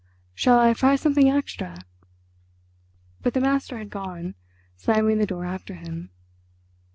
"Shall 0.33 0.57
I 0.57 0.73
fry 0.73 0.95
something 0.95 1.29
extra?" 1.29 1.77
But 3.21 3.35
the 3.35 3.39
master 3.39 3.77
had 3.77 3.91
gone, 3.91 4.33
slamming 4.75 5.19
the 5.19 5.27
door 5.27 5.45
after 5.45 5.75
him. 5.75 6.09